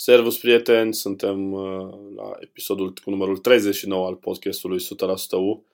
[0.00, 0.94] Servus, prieteni!
[0.94, 4.84] Suntem uh, la episodul cu numărul 39 al podcastului 100%
[5.30, 5.64] U.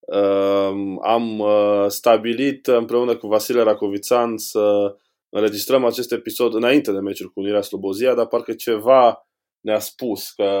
[0.00, 4.96] Uh, am uh, stabilit împreună cu Vasile Racovițan să
[5.28, 9.28] înregistrăm acest episod înainte de meciul cu Unirea Slobozia, dar parcă ceva
[9.60, 10.52] ne-a spus că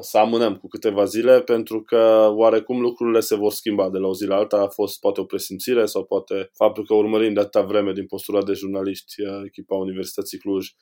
[0.00, 4.14] să amânăm cu câteva zile pentru că oarecum lucrurile se vor schimba de la o
[4.14, 4.56] zi la alta.
[4.56, 8.42] A fost poate o presimțire sau poate faptul că urmărim de atâta vreme din postura
[8.42, 10.74] de jurnaliști echipa Universității Cluj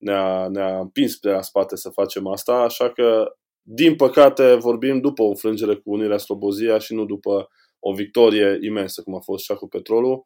[0.00, 5.22] ne-a, ne-a împins de la spate să facem asta, așa că, din păcate, vorbim după
[5.22, 7.48] o înfrângere cu Unirea Slobozia și nu după
[7.78, 10.24] o victorie imensă, cum a fost și cu Petrolul.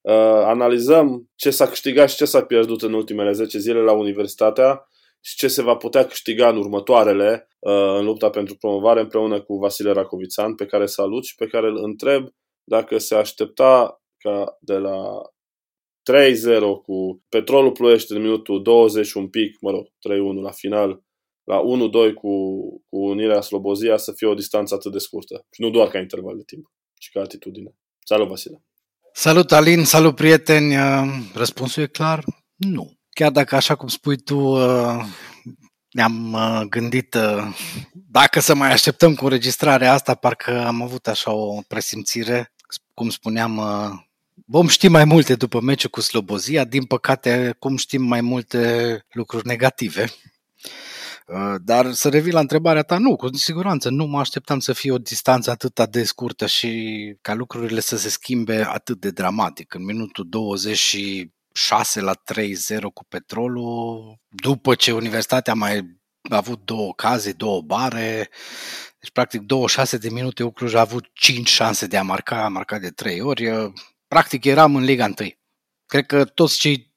[0.00, 4.88] Uh, analizăm ce s-a câștigat și ce s-a pierdut în ultimele 10 zile la Universitatea
[5.20, 9.56] și ce se va putea câștiga în următoarele uh, în lupta pentru promovare împreună cu
[9.56, 12.28] Vasile Racovițan, pe care salut și pe care îl întreb
[12.64, 15.22] dacă se aștepta ca de la
[16.12, 19.90] 3-0 cu Petrolul Ploiești în minutul 20 un pic, mă rog, 3-1
[20.42, 21.02] la final,
[21.44, 21.60] la
[22.10, 22.30] 1-2 cu,
[22.88, 25.46] cu Unirea Slobozia să fie o distanță atât de scurtă.
[25.50, 27.74] Și nu doar ca interval de timp, ci ca atitudine.
[28.04, 28.62] Salut, Vasile!
[29.12, 29.84] Salut, Alin!
[29.84, 30.76] Salut, prieteni!
[30.76, 32.24] Uh, răspunsul e clar?
[32.56, 32.96] Nu.
[33.10, 35.04] Chiar dacă, așa cum spui tu, uh,
[35.90, 37.16] ne-am uh, gândit
[37.92, 42.52] dacă să mai așteptăm cu înregistrarea asta, parcă am avut așa o presimțire,
[42.94, 43.60] cum spuneam,
[44.50, 49.46] Vom ști mai multe după meciul cu Slobozia, din păcate, cum știm mai multe lucruri
[49.46, 50.08] negative.
[51.26, 54.92] Uh, dar să revin la întrebarea ta, nu, cu siguranță nu mă așteptam să fie
[54.92, 59.74] o distanță atât de scurtă și ca lucrurile să se schimbe atât de dramatic.
[59.74, 65.98] În minutul 26 la 3-0 cu petrolul, după ce Universitatea mai
[66.30, 68.28] a avut două ocazii, două bare,
[69.00, 72.80] deci practic 26 de minute Ucluj a avut 5 șanse de a marca, a marcat
[72.80, 73.72] de 3 ori,
[74.08, 75.14] practic eram în Liga 1.
[75.86, 76.88] Cred că toți cei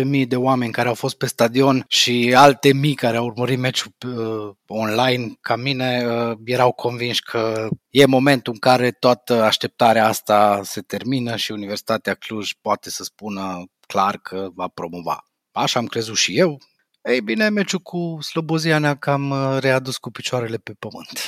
[0.00, 3.58] 14-15 mii de oameni care au fost pe stadion și alte mii care au urmărit
[3.58, 10.06] meciul uh, online ca mine uh, erau convinși că e momentul în care toată așteptarea
[10.06, 15.24] asta se termină și Universitatea Cluj poate să spună clar că va promova.
[15.52, 16.58] Așa am crezut și eu.
[17.02, 21.20] Ei bine, meciul cu Slobozia ne-a cam uh, readus cu picioarele pe pământ.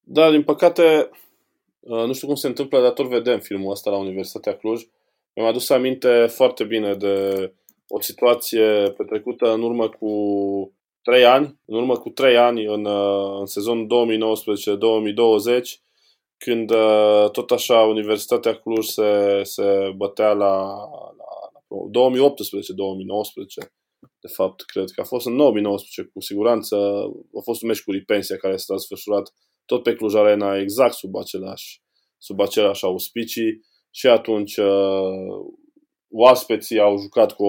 [0.00, 1.20] Da, din păcate, Uh,
[1.86, 4.82] nu știu cum se întâmplă, dar tot vedem filmul ăsta la Universitatea Cluj.
[5.34, 7.52] Mi-am adus aminte foarte bine de
[7.88, 10.12] o situație petrecută în urmă cu
[11.02, 15.82] trei ani, în urmă cu trei ani, în, uh, în sezonul 2019-2020,
[16.36, 20.62] când uh, tot așa Universitatea Cluj se, se bătea la,
[21.16, 21.34] la,
[21.68, 22.08] la
[23.66, 23.68] 2018-2019,
[24.20, 26.76] de fapt, cred că a fost în 2019, cu siguranță,
[27.38, 29.34] a fost un meci cu Ripensia care s-a desfășurat
[29.66, 31.82] tot pe Cluj Arena, exact sub același,
[32.18, 33.60] sub același auspicii
[33.90, 35.44] și atunci uh,
[36.10, 37.46] oaspeții au jucat cu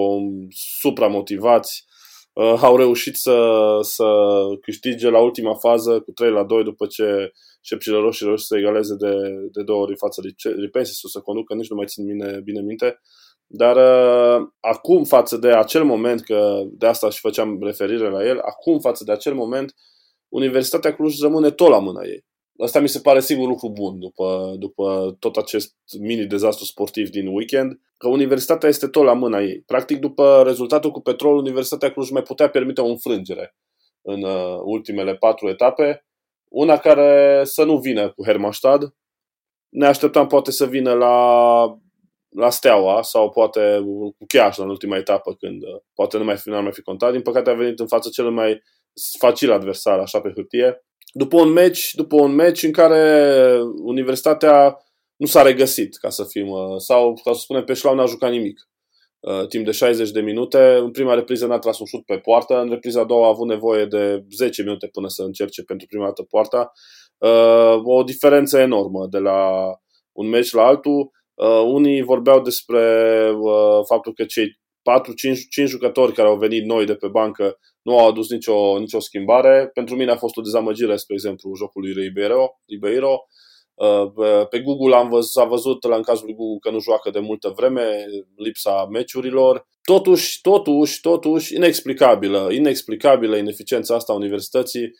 [0.78, 1.84] supramotivați,
[2.32, 4.04] uh, au reușit să, să
[4.60, 7.32] câștige la ultima fază cu 3 la 2 după ce
[7.62, 9.14] șepcile roșii reușit să egaleze de,
[9.52, 13.00] de două ori față de Ripensis, să conducă, nici nu mai țin bine, bine minte.
[13.46, 18.38] Dar uh, acum față de acel moment, că de asta și făceam referire la el,
[18.38, 19.95] acum față de acel moment, uh,
[20.28, 22.24] Universitatea Cluj rămâne tot la mâna ei.
[22.58, 27.80] Asta mi se pare sigur lucru bun după, după tot acest mini-dezastru sportiv din weekend,
[27.96, 29.62] că Universitatea este tot la mâna ei.
[29.66, 33.56] Practic, după rezultatul cu Petrol, Universitatea Cluj mai putea permite o înfrângere
[34.02, 36.06] în uh, ultimele patru etape,
[36.48, 38.94] una care să nu vină cu Hermannstad.
[39.68, 41.64] Ne așteptam poate să vină la,
[42.28, 43.80] la Steaua sau poate
[44.18, 47.12] cu Chiaș în ultima etapă, când uh, poate nu mai fi, nu mai fi contat.
[47.12, 48.62] Din păcate a venit în fața cel mai
[49.18, 50.84] facil adversar, așa pe hârtie.
[51.12, 54.76] După un meci, după un meci în care Universitatea
[55.16, 58.30] nu s-a regăsit, ca să fim, uh, sau, ca să spunem, pe șlau n-a jucat
[58.30, 58.68] nimic.
[59.20, 60.76] Uh, timp de 60 de minute.
[60.76, 63.46] În prima repriză n-a tras un șut pe poartă, în repriza a doua a avut
[63.46, 66.72] nevoie de 10 minute până să încerce pentru prima dată poarta.
[67.18, 69.70] Uh, o diferență enormă de la
[70.12, 71.10] un meci la altul.
[71.66, 72.82] Unii vorbeau despre
[73.88, 74.58] faptul că cei
[75.64, 79.70] 4-5 jucători care au venit noi de pe bancă nu au adus nicio, nicio schimbare.
[79.74, 82.60] Pentru mine a fost o dezamăgire, spre exemplu, jocul lui Ribeiro.
[82.66, 83.26] Ribeiro.
[83.74, 87.10] Uh, pe Google am văzut, s-a văzut la în cazul lui Google că nu joacă
[87.10, 88.04] de multă vreme,
[88.36, 89.68] lipsa meciurilor.
[89.82, 94.90] Totuși, totuși, totuși, inexplicabilă, inexplicabilă ineficiența asta a universității.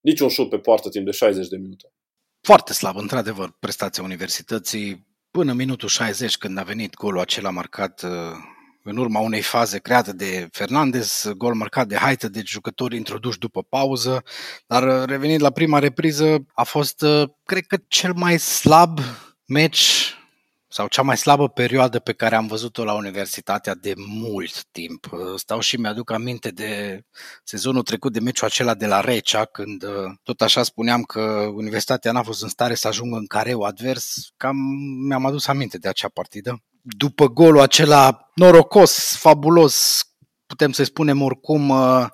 [0.00, 1.92] Niciun șut pe poartă timp de 60 de minute.
[2.40, 5.06] Foarte slab, într-adevăr, prestația universității.
[5.30, 8.10] Până minutul 60, când a venit golul acela marcat uh,
[8.84, 13.62] în urma unei faze create de Fernandez, gol marcat de Haită, de jucători introduși după
[13.62, 14.22] pauză,
[14.66, 18.98] dar uh, revenind la prima repriză, a fost, uh, cred că, cel mai slab
[19.46, 20.14] meci
[20.68, 25.10] sau cea mai slabă perioadă pe care am văzut-o la universitatea de mult timp.
[25.36, 27.02] Stau și mi-aduc aminte de
[27.44, 29.90] sezonul trecut de meciul acela de la Recea, când uh,
[30.22, 31.20] tot așa spuneam că
[31.54, 34.56] universitatea n-a fost în stare să ajungă în careu advers, cam
[35.06, 36.62] mi-am adus aminte de acea partidă.
[36.86, 40.04] După golul acela norocos, fabulos,
[40.46, 42.06] putem să spunem oricum, uh,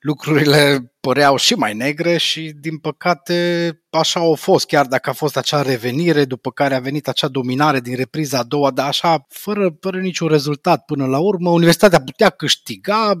[0.00, 5.36] lucrurile păreau și mai negre și, din păcate, așa au fost, chiar dacă a fost
[5.36, 9.76] acea revenire, după care a venit acea dominare din repriza a doua, dar așa, fără,
[9.80, 11.50] fără niciun rezultat până la urmă.
[11.50, 13.12] Universitatea putea câștiga,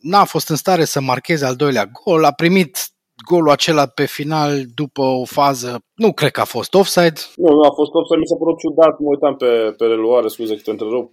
[0.00, 2.88] n-a fost în stare să marcheze al doilea gol, a primit
[3.30, 7.20] golul acela pe final după o fază, nu cred că a fost offside.
[7.36, 10.54] Nu, nu a fost offside, mi s-a părut ciudat, mă uitam pe, pe reluare, scuze
[10.54, 11.10] că te întrerup,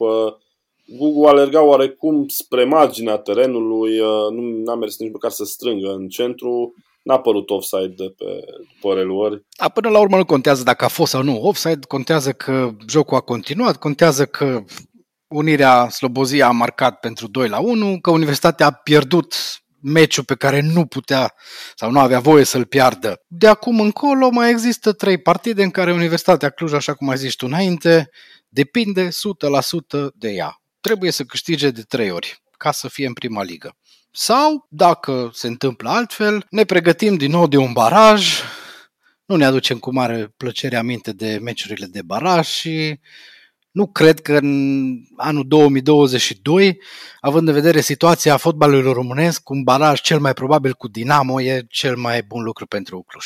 [0.88, 6.07] Gugu alerga oarecum spre marginea terenului, uh, nu a mers nici măcar să strângă în
[6.07, 6.74] centru,
[7.04, 8.25] n-a părut offside de pe
[8.74, 9.46] după reluări.
[9.57, 13.18] A, până la urmă nu contează dacă a fost sau nu offside, contează că jocul
[13.18, 14.63] a continuat, contează că
[15.28, 19.34] Unirea Slobozia a marcat pentru 2 la 1, că Universitatea a pierdut
[19.86, 21.34] meciul pe care nu putea
[21.76, 23.22] sau nu avea voie să-l piardă.
[23.28, 27.34] De acum încolo mai există trei partide în care Universitatea Cluj, așa cum ai zis
[27.34, 28.10] tu înainte,
[28.48, 29.12] depinde 100%
[30.14, 33.78] de ea trebuie să câștige de trei ori ca să fie în prima ligă.
[34.12, 38.42] Sau, dacă se întâmplă altfel, ne pregătim din nou de un baraj,
[39.26, 43.00] nu ne aducem cu mare plăcere aminte de meciurile de baraj și
[43.75, 46.80] nu cred că în anul 2022,
[47.19, 51.95] având în vedere situația fotbalului românesc, un baraj cel mai probabil cu Dinamo e cel
[51.95, 53.25] mai bun lucru pentru Cluj.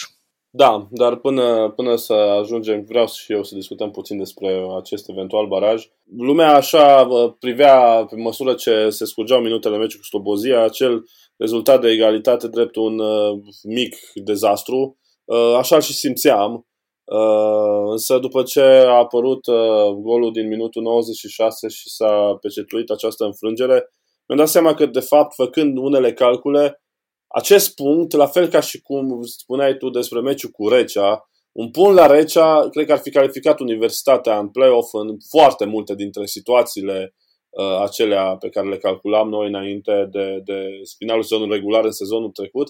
[0.50, 5.48] Da, dar până, până să ajungem, vreau și eu să discutăm puțin despre acest eventual
[5.48, 5.86] baraj.
[6.18, 7.07] Lumea așa
[7.40, 11.04] privea, pe măsură ce se scurgeau minutele meciului cu Slobozia, acel
[11.38, 14.98] rezultat de egalitate drept un uh, mic dezastru.
[15.25, 16.69] Uh, așa și simțeam.
[17.12, 23.26] Uh, însă după ce a apărut uh, golul din minutul 96 și s-a pecetuit această
[23.26, 23.90] înfrângere,
[24.28, 26.84] mi-am dat seama că, de fapt, făcând unele calcule,
[27.28, 31.96] acest punct, la fel ca și cum spuneai tu despre meciul cu Recea, un punct
[31.96, 37.16] la Recea, cred că ar fi calificat Universitatea în play-off în foarte multe dintre situațiile
[37.50, 40.64] uh, acelea pe care le calculam noi înainte de, de
[40.98, 42.68] finalul sezonului regular în sezonul trecut.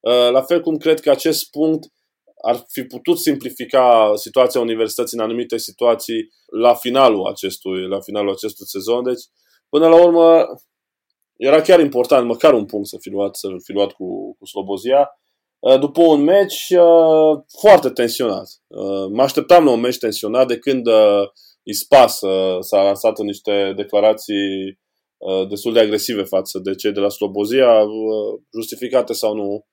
[0.00, 1.86] Uh, la fel cum cred că acest punct
[2.42, 8.66] ar fi putut simplifica situația universității în anumite situații la finalul acestui, la finalul acestui
[8.66, 9.04] sezon.
[9.04, 9.22] Deci,
[9.68, 10.46] până la urmă,
[11.36, 15.10] era chiar important, măcar un punct să fi luat, să fi luat cu, cu Slobozia.
[15.58, 18.48] Uh, după un meci uh, foarte tensionat.
[18.66, 20.86] Uh, mă așteptam la un meci tensionat de când
[21.62, 22.18] Ispas
[22.60, 24.78] s-a lansat în niște declarații
[25.48, 27.84] destul de agresive față de cei de la Slobozia,
[28.54, 29.66] justificate sau nu,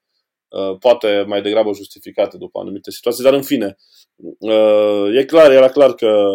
[0.80, 3.78] poate mai degrabă justificate după anumite situații, dar în fine,
[5.14, 6.28] e clar, era clar că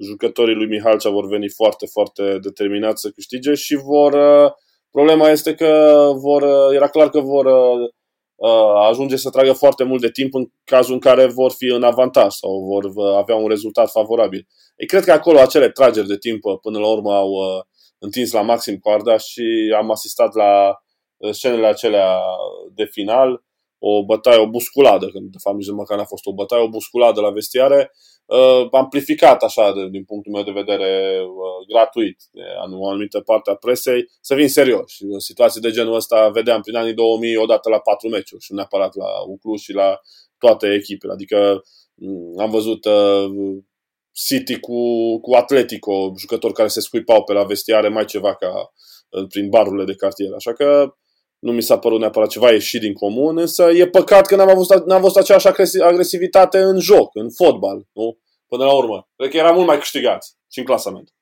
[0.00, 4.12] jucătorii lui Mihalcea vor veni foarte, foarte determinați să câștige și vor...
[4.12, 4.50] Uh,
[4.90, 7.90] problema este că vor, uh, era clar că vor uh,
[8.88, 12.32] ajunge să tragă foarte mult de timp în cazul în care vor fi în avantaj
[12.32, 14.46] sau vor avea un rezultat favorabil.
[14.76, 17.32] Ei, cred că acolo acele trageri de timp până la urmă au
[17.98, 20.82] întins la maxim coarda și am asistat la
[21.30, 22.20] scenele acelea
[22.74, 23.42] de final,
[23.84, 27.20] o bătaie, o busculadă, când de fapt nici măcar n-a fost o bătaie, o busculadă
[27.20, 27.90] la vestiare,
[28.26, 32.42] uh, amplificat așa, de, din punctul meu de vedere, uh, gratuit de
[32.72, 34.90] o anumită parte a presei, să vin serios.
[34.90, 38.52] Și în situații de genul ăsta vedeam prin anii 2000 odată la patru meciuri și
[38.54, 40.00] neapărat la Uclu și la
[40.38, 41.12] toate echipele.
[41.12, 41.62] Adică
[41.94, 43.24] mm, am văzut uh,
[44.12, 48.72] City cu, cu Atletico, jucători care se scuipau pe la vestiare mai ceva ca
[49.08, 50.32] uh, prin barurile de cartier.
[50.32, 50.94] Așa că
[51.42, 54.86] nu mi s-a părut neapărat ceva ieșit din comun, însă e păcat că n-am văzut,
[54.86, 55.48] n-am văzut aceeași
[55.82, 58.18] agresivitate în joc, în fotbal, nu?
[58.46, 59.08] Până la urmă.
[59.16, 61.14] Cred că era mult mai câștigat și în clasament.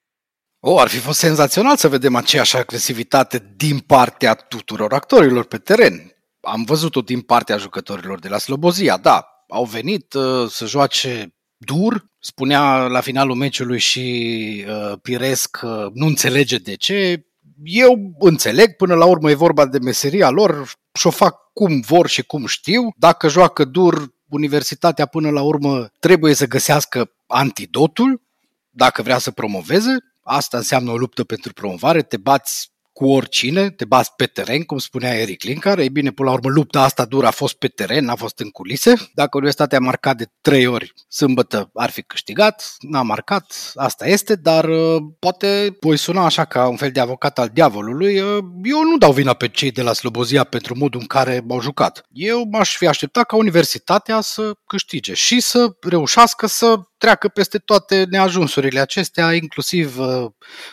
[0.61, 6.17] O, ar fi fost senzațional să vedem aceeași agresivitate din partea tuturor actorilor pe teren.
[6.41, 9.27] Am văzut-o din partea jucătorilor de la Slobozia, da.
[9.49, 16.07] Au venit uh, să joace dur, spunea la finalul meciului și uh, Piresc că nu
[16.07, 17.25] înțelege de ce,
[17.65, 22.09] eu înțeleg, până la urmă e vorba de meseria lor și o fac cum vor
[22.09, 22.83] și cum știu.
[22.97, 28.23] Dacă joacă dur, universitatea până la urmă trebuie să găsească antidotul
[28.71, 29.97] dacă vrea să promoveze.
[30.23, 32.71] Asta înseamnă o luptă pentru promovare, te bați
[33.01, 35.79] cu oricine, te bați pe teren, cum spunea Eric Linkar.
[35.79, 38.51] Ei bine, până la urmă, lupta asta dură a fost pe teren, n-a fost în
[38.51, 38.95] culise.
[39.15, 44.35] Dacă Universitatea a marcat de trei ori sâmbătă, ar fi câștigat, n-a marcat, asta este,
[44.35, 48.21] dar uh, poate voi suna așa ca un fel de avocat al diavolului.
[48.21, 51.61] Uh, eu nu dau vina pe cei de la Slobozia pentru modul în care au
[51.61, 52.07] jucat.
[52.13, 58.05] Eu m-aș fi așteptat ca Universitatea să câștige și să reușească să treacă peste toate
[58.11, 60.31] neajunsurile acestea, inclusiv uh,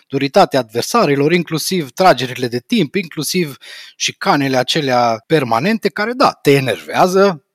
[0.08, 3.58] duritatea adversarilor, inclusiv tragerile de timp, inclusiv
[3.96, 7.46] și canele acelea permanente care, da, te enervează,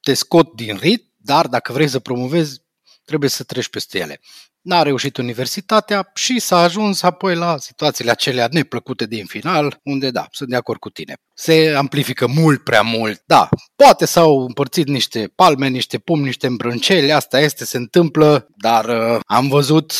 [0.00, 2.60] te scot din rit, dar dacă vrei să promovezi,
[3.04, 4.20] trebuie să treci peste ele
[4.66, 10.26] n-a reușit universitatea și s-a ajuns apoi la situațiile acelea neplăcute din final, unde da,
[10.30, 11.16] sunt de acord cu tine.
[11.34, 17.12] Se amplifică mult prea mult, da, poate s-au împărțit niște palme, niște pumni, niște îmbrânceli,
[17.12, 19.92] asta este, se întâmplă, dar uh, am văzut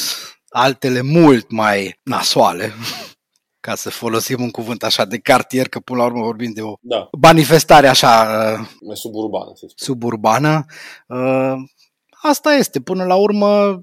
[0.48, 2.72] altele mult mai nasoale,
[3.66, 6.74] ca să folosim un cuvânt așa de cartier, că până la urmă vorbim de o
[6.80, 7.08] da.
[7.20, 8.28] manifestare așa...
[8.80, 9.52] Uh, suburbană.
[9.74, 10.64] Suburbană.
[11.08, 11.54] Uh,
[12.22, 13.80] asta este, până la urmă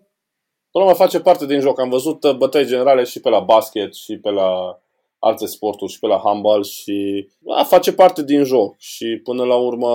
[0.73, 1.79] Până la face parte din joc.
[1.79, 4.79] Am văzut uh, bătăi generale și pe la basket și pe la
[5.19, 8.75] alte sporturi și pe la handball și a, face parte din joc.
[8.77, 9.89] Și până la urmă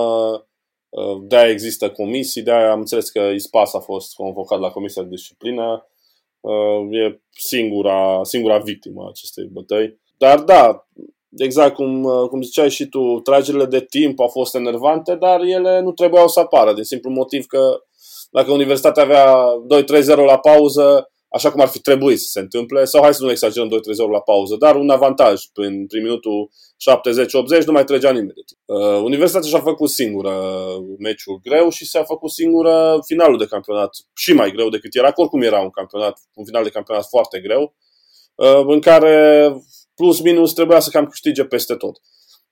[0.89, 5.09] uh, de-aia există comisii, de-aia am înțeles că ISPAS a fost convocat la Comisia de
[5.09, 5.87] Disciplină.
[6.39, 9.99] Uh, e singura, singura victimă a acestei bătăi.
[10.17, 10.87] Dar da,
[11.37, 15.91] exact cum, cum ziceai și tu, tragerile de timp au fost enervante, dar ele nu
[15.91, 17.83] trebuiau să apară, din simplu motiv că
[18.29, 19.35] dacă universitatea avea
[19.83, 23.31] 2-3-0 la pauză, așa cum ar fi trebuit să se întâmple, sau hai să nu
[23.31, 23.71] exagerăm 2-3-0
[24.11, 26.49] la pauză, dar un avantaj prin, prin minutul
[27.61, 28.61] 70-80 nu mai trecea nimeni de timp.
[28.65, 30.33] Uh, universitatea și-a făcut singură
[30.99, 35.41] meciul greu și s-a făcut singură finalul de campionat și mai greu decât era, oricum
[35.41, 37.75] era un campionat, un final de campionat foarte greu,
[38.35, 39.53] uh, în care
[39.95, 42.01] plus minus trebuia să cam câștige peste tot.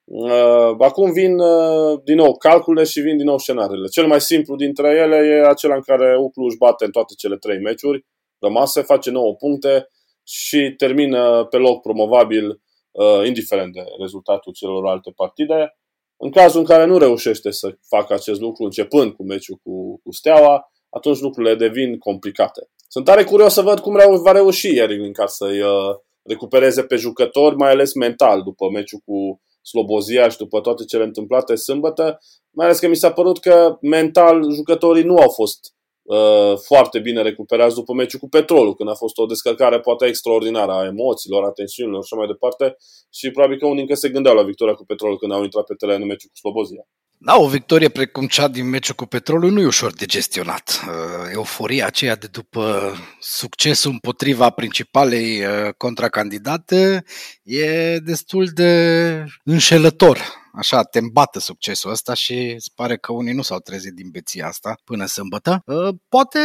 [0.10, 3.88] Uh, acum vin uh, din nou calculele și vin din nou scenariile.
[3.88, 7.38] Cel mai simplu dintre ele e acela în care Uclu își bate în toate cele
[7.38, 8.06] trei meciuri
[8.40, 9.88] rămase, face 9 puncte
[10.24, 12.62] și termină pe loc promovabil,
[12.92, 15.78] uh, indiferent de rezultatul celorlalte partide.
[16.18, 20.12] În cazul în care nu reușește să facă acest lucru începând cu meciul cu, cu
[20.12, 22.70] Steaua, atunci lucrurile devin complicate.
[22.88, 26.96] Sunt tare curios să văd cum reu- va reuși Ierig ca să-i uh, recupereze pe
[26.96, 32.20] jucători, mai ales mental, după meciul cu Slobozia și după toate cele întâmplate sâmbătă,
[32.52, 35.60] mai ales că mi s-a părut că mental jucătorii nu au fost
[36.04, 40.72] uh, foarte bine recuperați după meciul cu Petrolul, când a fost o descărcare poate extraordinară
[40.72, 42.76] a emoțiilor, a tensiunilor și așa mai departe
[43.10, 45.74] și probabil că unii încă se gândeau la victoria cu Petrolul când au intrat pe
[45.74, 46.84] teren în meciul cu Slobozia.
[47.20, 50.82] Da, o victorie precum cea din meciul cu Petrolul nu e ușor de gestionat.
[50.88, 57.04] Uh, euforia aceea de după succesul împotriva principalei uh, contracandidate
[57.44, 60.20] e destul de înșelător.
[60.54, 64.48] Așa, te îmbată succesul ăsta și îți pare că unii nu s-au trezit din beția
[64.48, 65.62] asta până sâmbătă.
[65.66, 66.40] Uh, poate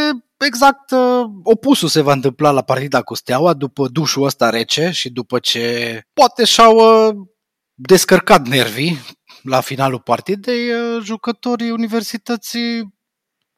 [0.46, 0.90] exact
[1.42, 6.00] opusul se va întâmpla la partida cu Steaua după dușul ăsta rece și după ce
[6.12, 6.80] poate și-au
[7.74, 8.98] descărcat nervii
[9.42, 13.00] la finalul partidei, uh, jucătorii universității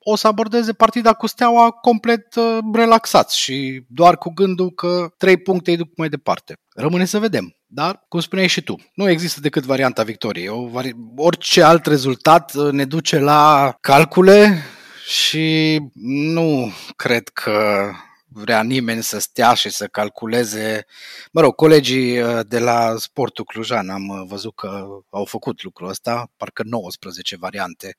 [0.06, 5.36] o să abordeze partida cu steaua complet uh, relaxați și doar cu gândul că trei
[5.36, 6.54] puncte îi duc mai departe.
[6.74, 7.56] Rămâne să vedem.
[7.66, 10.48] Dar, cum spuneai și tu, nu există decât varianta victoriei.
[10.48, 10.92] O vari...
[11.16, 14.62] Orice alt rezultat uh, ne duce la calcule
[15.06, 17.90] și nu cred că
[18.34, 20.86] vrea nimeni să stea și să calculeze.
[21.32, 25.88] Mă rog, colegii uh, de la Sportul Clujan am uh, văzut că au făcut lucrul
[25.88, 27.96] ăsta, parcă 19 variante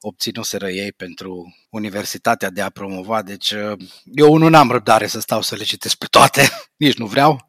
[0.00, 5.42] obținuseră ei pentru universitatea de a promova, deci uh, eu nu am răbdare să stau
[5.42, 6.48] să le citesc pe toate,
[6.84, 7.46] nici nu vreau.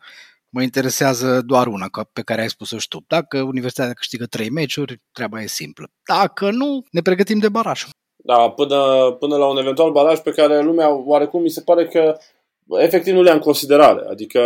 [0.51, 3.03] Mă interesează doar una, pe care ai spus-o și tu.
[3.07, 5.91] Dacă universitatea câștigă trei meciuri, treaba e simplă.
[6.03, 7.85] Dacă nu, ne pregătim de baraj.
[8.29, 12.17] Da, până, până la un eventual baraj pe care lumea oarecum mi se pare că
[12.67, 14.07] efectiv nu le-a în considerare.
[14.09, 14.41] Adică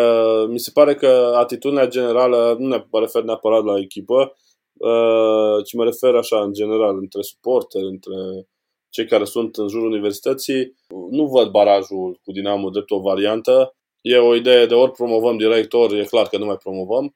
[0.49, 4.35] mi se pare că atitudinea generală, nu ne mă refer neapărat la echipă,
[4.73, 8.47] uh, ci mă refer așa în general între suporteri, între
[8.89, 10.75] cei care sunt în jurul universității.
[11.09, 13.75] Nu văd barajul cu Dinamo drept o variantă.
[14.01, 17.15] E o idee de ori promovăm direct, ori e clar că nu mai promovăm.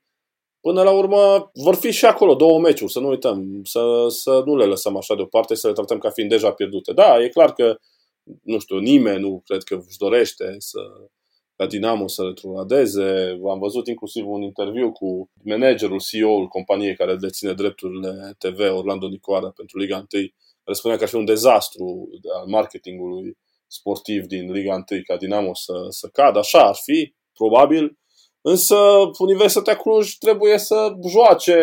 [0.67, 4.55] Până la urmă vor fi și acolo două meciuri, să nu uităm, să, să nu
[4.55, 6.93] le lăsăm așa deoparte, să le tratăm ca fiind deja pierdute.
[6.93, 7.77] Da, e clar că,
[8.43, 10.79] nu știu, nimeni nu cred că își dorește să
[11.55, 13.39] ca Dinamo să retrogradeze.
[13.50, 19.50] Am văzut inclusiv un interviu cu managerul, CEO-ul companiei care deține drepturile TV, Orlando Nicoara,
[19.50, 20.05] pentru Liga 1,
[20.63, 22.09] care spunea că ar fi un dezastru
[22.39, 26.39] al marketingului sportiv din Liga 1 ca Dinamo să, să cadă.
[26.39, 27.97] Așa ar fi, probabil,
[28.50, 28.75] Însă
[29.20, 31.58] Universitatea Cluj trebuie să joace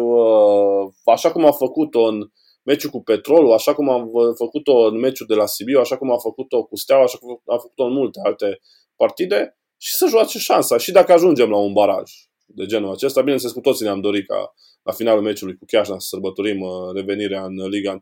[0.00, 2.30] uh, așa cum a făcut-o în
[2.62, 4.04] meciul cu Petrolul, așa cum a
[4.36, 7.56] făcut-o în meciul de la Sibiu, așa cum a făcut-o cu Steaua, așa cum a
[7.56, 8.60] făcut-o în multe alte
[8.96, 10.76] partide și să joace șansa.
[10.76, 12.12] Și dacă ajungem la un baraj
[12.46, 16.06] de genul acesta, bineînțeles cu toții ne-am dorit ca la finalul meciului cu Chiajna să
[16.06, 17.98] sărbătorim uh, revenirea în Liga 1,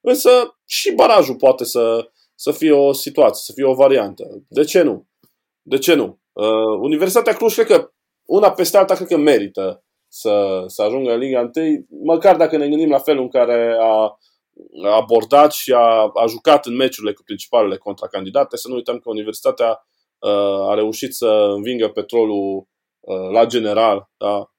[0.00, 0.30] însă
[0.66, 4.24] și barajul poate să să fie o situație, să fie o variantă.
[4.48, 5.06] De ce nu?
[5.68, 6.20] De ce nu?
[6.32, 7.90] Uh, Universitatea Cluj, cred că
[8.24, 12.68] una peste alta, cred că merită să, să ajungă în Liga 1, măcar dacă ne
[12.68, 14.18] gândim la felul în care a,
[14.84, 18.56] a abordat și a, a jucat în meciurile cu principalele contracandidate.
[18.56, 19.86] Să nu uităm că Universitatea
[20.18, 22.68] uh, a reușit să învingă petrolul
[23.00, 24.50] uh, la general da?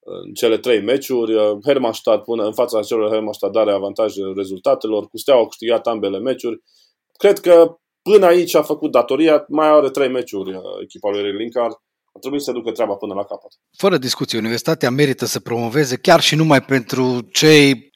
[0.00, 1.34] în cele trei meciuri.
[1.34, 5.06] Uh, Hermannstadt până în fața celor Hermannstadt are avantajele rezultatelor.
[5.06, 6.62] Cu Steaua a câștigat ambele meciuri.
[7.12, 7.78] Cred că
[8.10, 9.44] până aici a făcut datoria.
[9.48, 11.72] Mai are trei meciuri uh, echipa lui Linkard.
[12.14, 13.50] A trebuit să ducă treaba până la capăt.
[13.76, 17.90] Fără discuție, Universitatea merită să promoveze chiar și numai pentru cei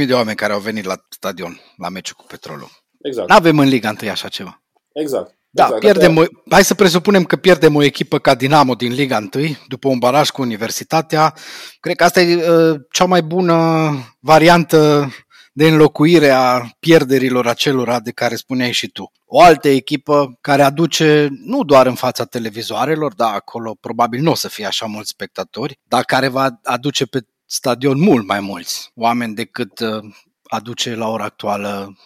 [0.00, 2.68] 15.000 de oameni care au venit la stadion la meciul cu Petrolul.
[3.02, 3.28] Exact.
[3.28, 4.62] Nu avem în Liga 1 așa ceva.
[4.92, 5.38] Exact.
[5.50, 5.80] Da, exact.
[5.80, 9.88] pierdem o, hai să presupunem că pierdem o echipă ca Dinamo din Liga 1, după
[9.88, 11.34] un baraj cu Universitatea.
[11.80, 15.10] Cred că asta e uh, cea mai bună variantă
[15.58, 19.12] de înlocuire a pierderilor acelora de care spuneai și tu.
[19.26, 24.34] O altă echipă care aduce nu doar în fața televizoarelor, da, acolo probabil nu o
[24.34, 29.34] să fie așa mulți spectatori, dar care va aduce pe stadion mult mai mulți oameni
[29.34, 30.04] decât uh,
[30.42, 31.96] aduce la ora actuală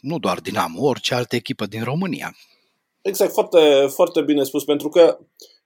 [0.00, 2.36] nu doar Dinamo, orice altă echipă din România.
[3.02, 5.18] Exact, foarte, foarte bine spus, pentru că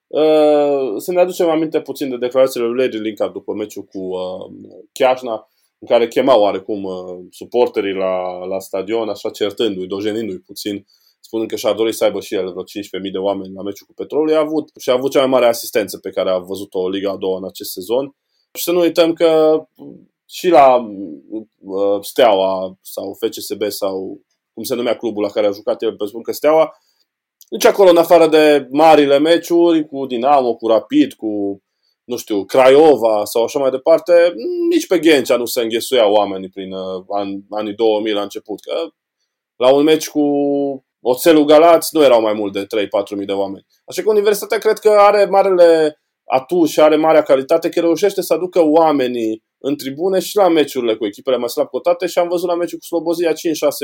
[0.07, 4.53] uh, să ne aducem aminte puțin de declarațiile lui Larry Linkard după meciul cu uh,
[4.93, 10.87] Chiajna, în care chemau oarecum uh, suporterii la, la stadion, așa certându-i, dojenindu-i puțin,
[11.21, 13.95] spunând că și-ar dori să aibă și el vreo 15.000 de oameni la meciul cu
[13.95, 14.35] Petrolul.
[14.35, 17.17] A avut și a avut cea mai mare asistență pe care a văzut-o Liga a
[17.17, 18.15] doua în acest sezon.
[18.53, 19.61] Și să nu uităm că
[20.29, 24.21] și la uh, Steaua sau FCSB sau
[24.55, 26.73] cum se numea clubul la care a jucat el, spun că Steaua,
[27.49, 31.63] nici acolo, în afară de marile meciuri cu Dinamo, cu Rapid, cu,
[32.07, 34.33] nu știu, Craiova sau așa mai departe,
[34.71, 38.61] nici pe Ghencea nu se înghesuiau oamenii prin uh, an, anii 2000 la început.
[38.61, 38.73] Că
[39.57, 40.21] la un meci cu
[41.01, 42.67] Oțelul Galați nu erau mai mult de 3-4
[43.17, 43.67] mii de oameni.
[43.85, 48.33] Așa că Universitatea cred că are marele atuș și are marea calitate că reușește să
[48.33, 52.49] aducă oamenii în tribune și la meciurile cu echipele mai slab cotate și am văzut
[52.49, 53.35] la meciul cu Slobozia 5-6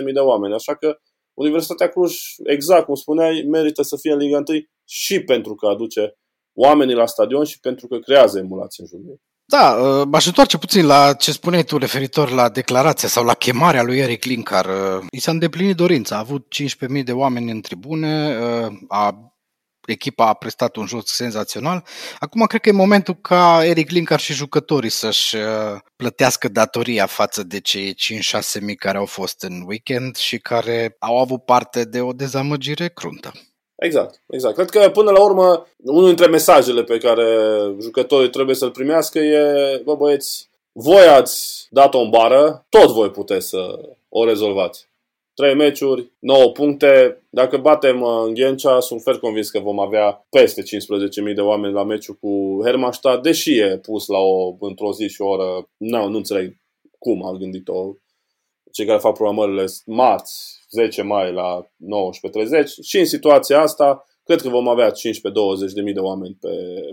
[0.05, 0.55] mii de oameni.
[0.55, 0.97] Așa că
[1.35, 6.16] Universitatea Cluj, exact cum spuneai, merită să fie în Liga 1 și pentru că aduce
[6.55, 9.21] oamenii la stadion și pentru că creează emulație în jurul ei.
[9.45, 13.83] Da, uh, m-aș întoarce puțin la ce spuneai tu referitor la declarația sau la chemarea
[13.83, 14.67] lui Eric Linkar.
[14.67, 16.47] Uh, I s-a îndeplinit dorința, a avut
[16.97, 19.33] 15.000 de oameni în tribune, uh, a
[19.87, 21.85] echipa a prestat un joc senzațional.
[22.19, 25.37] Acum cred că e momentul ca Eric Linkar și jucătorii să-și
[25.97, 31.19] plătească datoria față de cei 5-6 mii care au fost în weekend și care au
[31.19, 33.33] avut parte de o dezamăgire cruntă.
[33.83, 34.55] Exact, exact.
[34.55, 37.27] Cred că până la urmă, unul dintre mesajele pe care
[37.81, 43.49] jucătorii trebuie să-l primească e, bă băieți, voi ați dat-o în bară, tot voi puteți
[43.49, 44.90] să o rezolvați.
[45.35, 47.23] Trei meciuri, 9 puncte.
[47.31, 51.73] Dacă batem uh, în Ghencea, sunt fer convins că vom avea peste 15.000 de oameni
[51.73, 55.68] la meciul cu Hermannstadt, deși e pus la o, într-o zi și o oră.
[55.77, 56.57] Nu, nu înțeleg
[56.99, 57.95] cum a gândit-o
[58.73, 61.67] cei care fac programările marți, 10 mai la 19.30
[62.83, 64.93] și în situația asta cred că vom avea 15-20
[65.75, 66.49] de mii de oameni pe,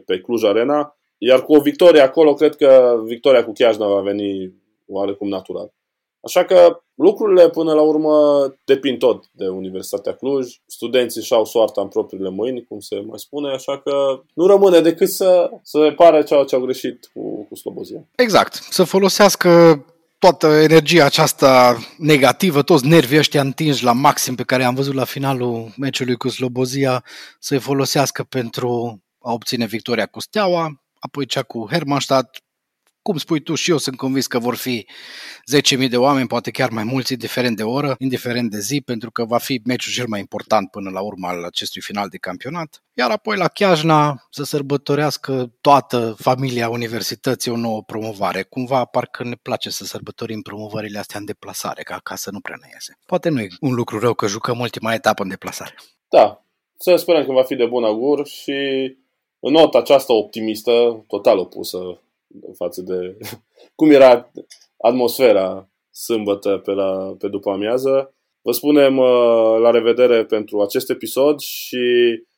[0.06, 4.54] pe Cluj Arena, iar cu o victorie acolo, cred că victoria cu Chiajna va veni
[4.88, 5.74] oarecum natural.
[6.22, 10.56] Așa că lucrurile până la urmă depind tot de Universitatea Cluj.
[10.66, 15.10] Studenții și-au soarta în propriile mâini, cum se mai spune, așa că nu rămâne decât
[15.10, 18.08] să, să repare ceea ce au greșit cu, cu Slobozia.
[18.16, 18.54] Exact.
[18.54, 19.50] Să folosească
[20.20, 25.04] toată energia aceasta negativă, toți nervii ăștia întinși la maxim pe care am văzut la
[25.04, 27.04] finalul meciului cu Slobozia,
[27.40, 32.38] să-i folosească pentru a obține victoria cu Steaua, apoi cea cu Hermannstadt,
[33.10, 34.88] cum spui tu și eu sunt convins că vor fi
[35.78, 39.26] 10.000 de oameni, poate chiar mai mulți, indiferent de oră, indiferent de zi, pentru că
[39.26, 42.84] va fi meciul cel mai important până la urmă al acestui final de campionat.
[42.94, 48.44] Iar apoi la Chiajna să sărbătorească toată familia universității o nouă promovare.
[48.44, 52.68] Cumva parcă ne place să sărbătorim promovările astea în deplasare, ca acasă nu prea ne
[52.74, 52.98] iese.
[53.06, 55.76] Poate nu e un lucru rău că jucăm ultima etapă în deplasare.
[56.10, 56.46] Da,
[56.78, 58.52] să sperăm că va fi de bun augur și
[59.40, 62.02] în nota aceasta optimistă, total opusă
[62.58, 63.18] față de
[63.76, 64.32] cum era
[64.78, 68.14] atmosfera sâmbătă pe, la, pe după amiază.
[68.42, 71.78] Vă spunem uh, la revedere pentru acest episod și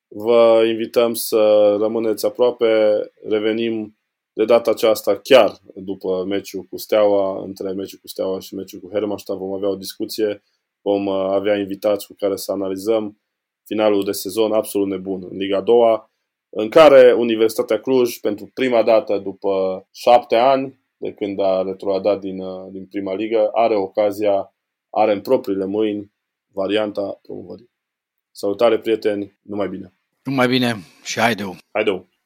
[0.07, 2.99] vă invităm să rămâneți aproape.
[3.23, 3.97] Revenim
[4.33, 8.89] de data aceasta chiar după meciul cu Steaua, între meciul cu Steaua și meciul cu
[8.89, 10.43] Hermannstadt vom avea o discuție,
[10.81, 13.21] vom uh, avea invitați cu care să analizăm
[13.65, 16.09] finalul de sezon absolut nebun în Liga 2
[16.53, 22.39] în care Universitatea Cluj, pentru prima dată după șapte ani, de când a retroadat din,
[22.39, 24.53] uh, din prima ligă, are ocazia,
[24.89, 26.11] are în propriile mâini
[26.53, 27.69] varianta promovării.
[28.31, 29.39] Salutare, prieteni!
[29.41, 29.93] Numai bine!
[30.23, 31.55] Numai bine și haideu!
[31.71, 32.10] Haideu!